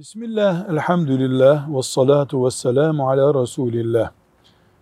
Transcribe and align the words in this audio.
Bismillah, 0.00 0.68
elhamdülillah, 0.70 1.76
ve 1.76 1.82
salatu 1.82 2.44
ve 2.44 2.50
selamu 2.50 3.08
ala 3.10 3.42
Resulillah. 3.42 4.10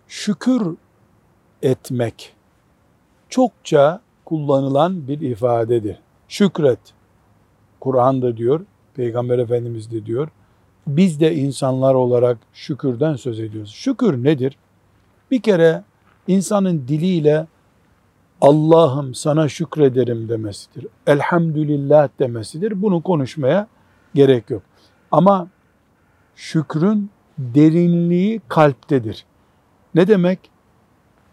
Şükür 0.07 0.75
etmek 1.61 2.33
çokça 3.29 4.01
kullanılan 4.25 5.07
bir 5.07 5.21
ifadedir. 5.21 5.99
Şükret. 6.27 6.79
Kur'an'da 7.79 8.37
diyor, 8.37 8.61
Peygamber 8.95 9.39
Efendimiz 9.39 9.91
de 9.91 10.05
diyor. 10.05 10.27
Biz 10.87 11.19
de 11.19 11.35
insanlar 11.35 11.93
olarak 11.93 12.37
şükürden 12.53 13.15
söz 13.15 13.39
ediyoruz. 13.39 13.71
Şükür 13.71 14.23
nedir? 14.23 14.57
Bir 15.31 15.41
kere 15.41 15.83
insanın 16.27 16.87
diliyle 16.87 17.47
Allah'ım 18.41 19.15
sana 19.15 19.49
şükrederim 19.49 20.29
demesidir. 20.29 20.87
Elhamdülillah 21.07 22.09
demesidir. 22.19 22.81
Bunu 22.81 23.03
konuşmaya 23.03 23.67
gerek 24.15 24.49
yok. 24.49 24.68
Ama 25.11 25.47
şükrün 26.35 27.09
derinliği 27.37 28.41
kalptedir. 28.47 29.25
Ne 29.95 30.07
demek? 30.07 30.39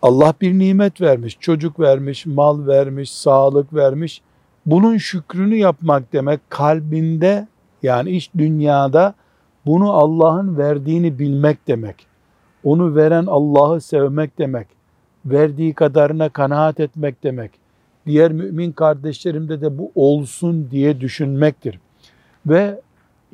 Allah 0.02 0.34
bir 0.40 0.58
nimet 0.58 1.00
vermiş, 1.00 1.36
çocuk 1.40 1.80
vermiş, 1.80 2.26
mal 2.26 2.66
vermiş, 2.66 3.12
sağlık 3.12 3.74
vermiş. 3.74 4.22
Bunun 4.66 4.96
şükrünü 4.96 5.56
yapmak 5.56 6.12
demek 6.12 6.40
kalbinde 6.50 7.48
yani 7.82 8.10
iç 8.10 8.30
dünyada 8.38 9.14
bunu 9.66 9.92
Allah'ın 9.92 10.58
verdiğini 10.58 11.18
bilmek 11.18 11.68
demek. 11.68 12.06
Onu 12.64 12.96
veren 12.96 13.26
Allah'ı 13.26 13.80
sevmek 13.80 14.38
demek. 14.38 14.66
Verdiği 15.26 15.74
kadarına 15.74 16.28
kanaat 16.28 16.80
etmek 16.80 17.22
demek. 17.22 17.50
Diğer 18.06 18.32
mümin 18.32 18.72
kardeşlerimde 18.72 19.60
de 19.60 19.78
bu 19.78 19.92
olsun 19.94 20.68
diye 20.70 21.00
düşünmektir. 21.00 21.80
Ve 22.46 22.80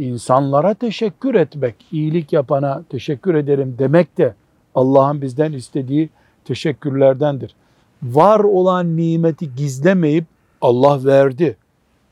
insanlara 0.02 0.74
teşekkür 0.74 1.34
etmek, 1.34 1.74
iyilik 1.92 2.32
yapana 2.32 2.82
teşekkür 2.88 3.34
ederim 3.34 3.76
demek 3.78 4.18
de 4.18 4.34
Allah'ın 4.74 5.22
bizden 5.22 5.52
istediği 5.52 6.10
teşekkürlerdendir. 6.44 7.54
Var 8.02 8.40
olan 8.40 8.96
nimeti 8.96 9.54
gizlemeyip 9.54 10.24
Allah 10.60 11.04
verdi 11.04 11.56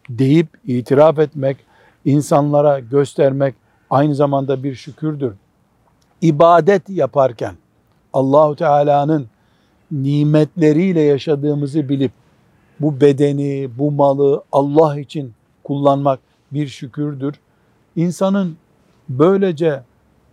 deyip 0.09 0.49
itiraf 0.67 1.19
etmek, 1.19 1.57
insanlara 2.05 2.79
göstermek 2.79 3.55
aynı 3.91 4.15
zamanda 4.15 4.63
bir 4.63 4.75
şükürdür. 4.75 5.33
İbadet 6.23 6.89
yaparken 6.89 7.55
Allahu 8.13 8.57
Teala'nın 8.57 9.27
nimetleriyle 9.93 11.01
yaşadığımızı 11.01 11.89
bilip 11.89 12.13
bu 12.81 13.01
bedeni, 13.01 13.71
bu 13.79 13.91
malı 13.91 14.43
Allah 14.53 15.01
için 15.01 15.33
kullanmak 15.65 16.21
bir 16.53 16.67
şükürdür. 16.67 17.35
İnsanın 17.97 18.57
böylece 19.09 19.83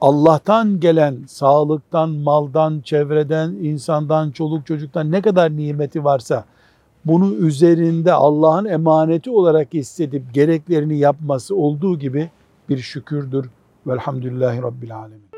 Allah'tan 0.01 0.79
gelen 0.79 1.17
sağlıktan, 1.27 2.09
maldan, 2.09 2.81
çevreden, 2.81 3.49
insandan, 3.49 4.31
çoluk 4.31 4.65
çocuktan 4.65 5.11
ne 5.11 5.21
kadar 5.21 5.57
nimeti 5.57 6.03
varsa 6.03 6.45
bunu 7.05 7.33
üzerinde 7.33 8.13
Allah'ın 8.13 8.65
emaneti 8.65 9.29
olarak 9.29 9.73
hissedip 9.73 10.33
gereklerini 10.33 10.97
yapması 10.97 11.55
olduğu 11.55 11.99
gibi 11.99 12.29
bir 12.69 12.77
şükürdür. 12.77 13.49
Velhamdülillahi 13.87 14.61
Rabbil 14.61 14.95
Alemin. 14.95 15.36